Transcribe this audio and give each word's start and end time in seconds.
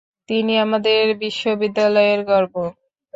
তিনি 0.29 0.53
আমাদের 0.57 1.01
বিশ্ববিদ্যালয়ের 1.17 2.21
গর্ব। 2.25 2.55